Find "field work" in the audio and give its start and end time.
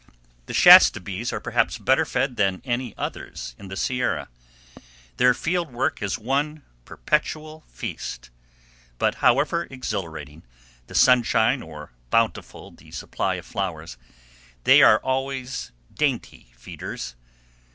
5.35-6.01